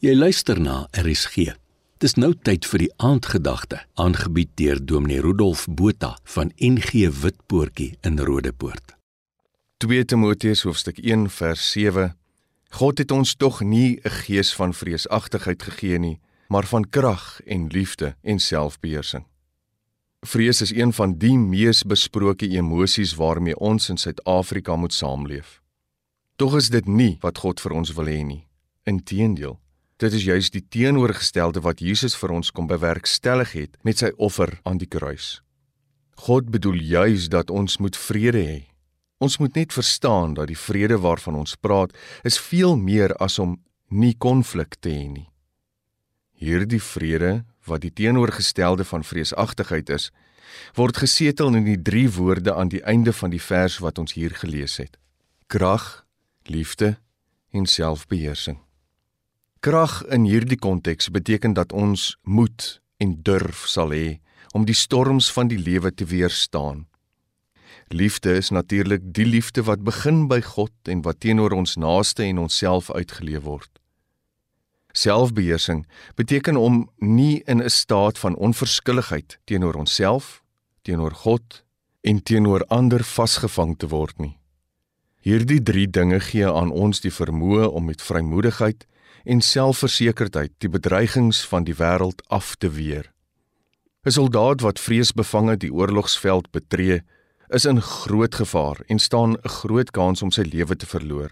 [0.00, 1.50] Jy luister na RSG.
[2.00, 8.16] Dis nou tyd vir die aandgedagte, aangebied deur Dominee Rudolf Botha van NG Witpoortjie in
[8.16, 8.94] Rodepoort.
[9.84, 12.16] 2 Timoteus hoofstuk 1 vers 7
[12.80, 17.68] God het ons tog nie 'n gees van vreesagtigheid gegee nie, maar van krag en
[17.68, 19.26] liefde en selfbeheersing.
[20.20, 25.60] Vrees is een van die mees besproke emosies waarmee ons in Suid-Afrika moet saamleef.
[26.36, 28.46] Tog is dit nie wat God vir ons wil hê nie.
[28.84, 29.60] Inteendeel,
[30.00, 34.54] Dit is juis die teenoorgestelde wat Jesus vir ons kom bewerkstellig het met sy offer
[34.64, 35.42] aan die kruis.
[36.24, 38.60] God bedoel juis dat ons moet vrede hê.
[39.20, 41.92] Ons moet net verstaan dat die vrede waarvan ons praat,
[42.24, 43.58] is veel meer as om
[43.92, 45.28] nie konflik te hê nie.
[46.40, 50.08] Hierdie vrede, wat die teenoorgestelde van vreesagtigheid is,
[50.80, 54.32] word gesetel in die drie woorde aan die einde van die vers wat ons hier
[54.32, 54.96] gelees het:
[55.52, 56.06] krag,
[56.48, 56.96] liefde
[57.52, 58.62] en selfbeheersing.
[59.60, 64.06] Krag in hierdie konteks beteken dat ons moed en durf sal hê
[64.56, 66.86] om die storms van die lewe te weerstaan.
[67.92, 72.40] Liefde is natuurlik die liefde wat begin by God en wat teenoor ons naaste en
[72.40, 73.68] onsself uitgeleef word.
[74.96, 75.84] Selfbeheersing
[76.16, 80.42] beteken om nie in 'n staat van onverskilligheid teenoor onsself,
[80.82, 81.64] teenoor God
[82.00, 84.38] en teenoor ander vasgevang te word nie.
[85.20, 88.86] Hierdie 3 dinge gee aan ons die vermoë om met vrymoedigheid
[89.24, 93.12] en selfversekerdheid die bedreigings van die wêreld af te weer.
[94.04, 97.02] 'n Soldaat wat vreesbevange die oorlogsveld betree,
[97.48, 101.30] is in groot gevaar en staan 'n groot kans om sy lewe te verloor.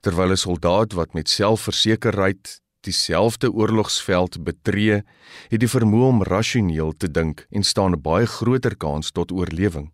[0.00, 5.02] Terwyl 'n soldaat wat met selfversekerheid dieselfde oorlogsveld betree,
[5.48, 9.92] het die vermoë om rasioneel te dink en staan 'n baie groter kans tot oorlewing.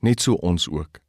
[0.00, 1.00] Net so ons ook.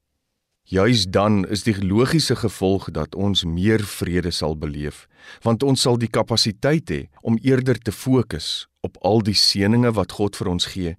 [0.70, 5.08] Juis dan is die logiese gevolg dat ons meer vrede sal beleef,
[5.42, 10.14] want ons sal die kapasiteit hê om eerder te fokus op al die seënings wat
[10.20, 10.94] God vir ons gee,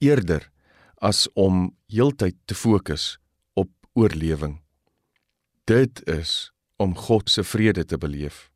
[0.00, 0.48] eerder
[1.04, 3.18] as om heeltyd te fokus
[3.60, 4.56] op oorlewing.
[5.68, 6.48] Dit is
[6.80, 8.48] om God se vrede te beleef.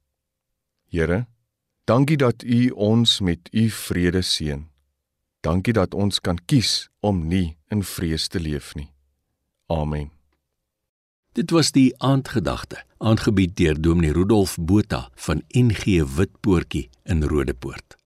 [0.88, 1.26] Here,
[1.84, 4.64] dankie dat U ons met U vrede seën.
[5.44, 8.88] Dankie dat ons kan kies om nie in vrees te leef nie.
[9.68, 10.23] Amen.
[11.34, 17.96] Dit was die aandgedagte, aangebied deur Dominee Rudolf Botha van NG Witpoortjie in Rodepoort.